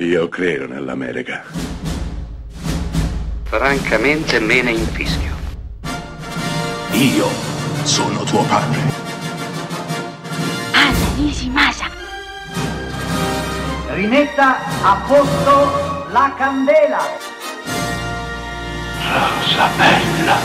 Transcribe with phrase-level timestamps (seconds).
[0.00, 1.42] Io credo nell'America.
[3.42, 5.34] Francamente me ne infischio.
[6.92, 7.26] Io
[7.82, 8.78] sono tuo padre.
[10.70, 11.86] Anna Nishimasa.
[13.94, 17.00] Rimetta a posto la candela.
[19.02, 20.36] Rosa bella.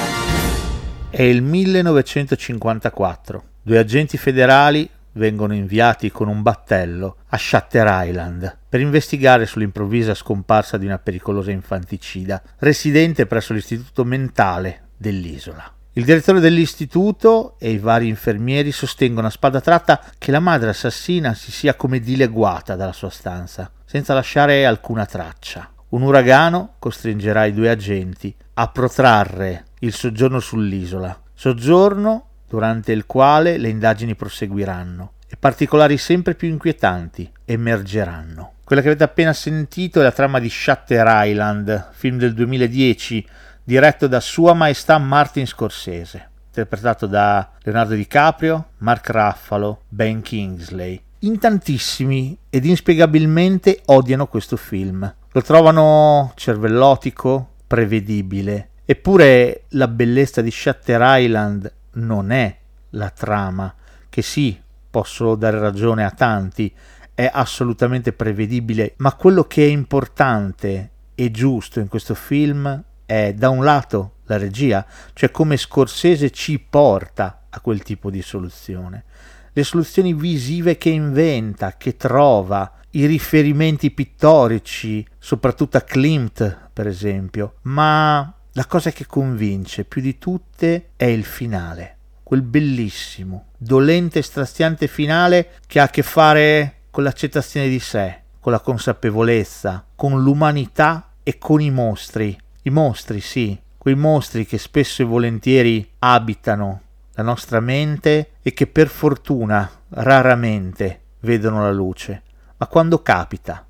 [1.11, 3.43] È il 1954.
[3.61, 10.77] Due agenti federali vengono inviati con un battello a Shutter Island per investigare sull'improvvisa scomparsa
[10.77, 15.71] di una pericolosa infanticida residente presso l'istituto mentale dell'isola.
[15.95, 21.35] Il direttore dell'istituto e i vari infermieri sostengono a spada tratta che la madre assassina
[21.35, 25.69] si sia come dileguata dalla sua stanza, senza lasciare alcuna traccia.
[25.89, 33.57] Un uragano costringerà i due agenti a protrarre il soggiorno sull'isola, soggiorno durante il quale
[33.57, 38.51] le indagini proseguiranno e particolari sempre più inquietanti emergeranno.
[38.63, 43.27] Quella che avete appena sentito è la trama di Shutter Island, film del 2010,
[43.63, 51.01] diretto da Sua Maestà Martin Scorsese, interpretato da Leonardo DiCaprio, Mark Ruffalo, Ben Kingsley.
[51.21, 55.11] In tantissimi ed inspiegabilmente odiano questo film.
[55.31, 58.69] Lo trovano cervellotico, prevedibile.
[58.85, 62.57] Eppure la bellezza di Shutter Island non è
[62.91, 63.73] la trama,
[64.09, 66.73] che sì, posso dare ragione a tanti,
[67.13, 73.49] è assolutamente prevedibile, ma quello che è importante e giusto in questo film è da
[73.49, 79.03] un lato la regia, cioè come Scorsese ci porta a quel tipo di soluzione,
[79.51, 87.55] le soluzioni visive che inventa, che trova, i riferimenti pittorici, soprattutto a Klimt per esempio,
[87.63, 94.23] ma la cosa che convince più di tutte è il finale, quel bellissimo, dolente e
[94.23, 100.21] straziante finale che ha a che fare con l'accettazione di sé, con la consapevolezza, con
[100.21, 102.37] l'umanità e con i mostri.
[102.61, 106.81] I mostri, sì, quei mostri che spesso e volentieri abitano
[107.13, 112.21] la nostra mente e che per fortuna raramente vedono la luce,
[112.57, 113.65] ma quando capita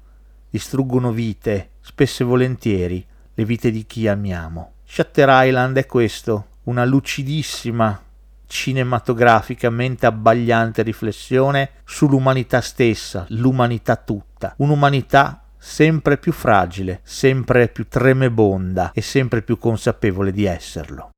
[0.50, 4.74] distruggono vite, spesso e volentieri le vite di chi amiamo.
[4.86, 8.02] Shutter Island è questo, una lucidissima,
[8.46, 19.02] cinematograficamente abbagliante riflessione sull'umanità stessa, l'umanità tutta, un'umanità sempre più fragile, sempre più tremebonda e
[19.02, 21.13] sempre più consapevole di esserlo.